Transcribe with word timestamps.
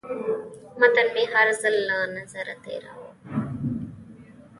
متن 0.79 1.07
مې 1.13 1.23
هر 1.33 1.47
ځل 1.61 1.75
له 1.89 1.97
نظره 2.15 2.55
تېراوه. 2.63 3.11